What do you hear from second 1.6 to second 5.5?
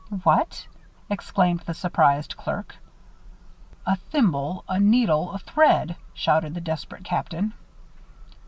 surprised clerk. "A thimble, a needle, a